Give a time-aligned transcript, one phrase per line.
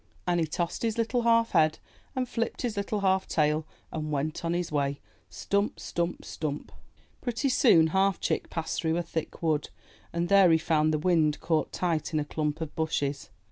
[0.25, 1.77] And he tossed his little half head
[2.15, 4.99] and flipped his little half tail and went on his way—
[5.43, 5.79] stump!
[5.79, 6.25] stump!
[6.25, 6.71] stump!
[7.21, 9.69] Pretty soon Half Chick passed through a thick wood,
[10.11, 13.29] and there he found the Wind caught tight in a clump of bushes.